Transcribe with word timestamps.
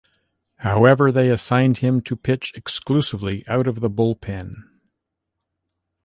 However, 0.65 1.11
they 1.11 1.29
assigned 1.29 1.77
him 1.77 2.01
to 2.01 2.15
pitch 2.15 2.53
exclusively 2.55 3.43
out 3.47 3.67
of 3.67 3.81
the 3.81 3.89
bullpen. 3.91 4.55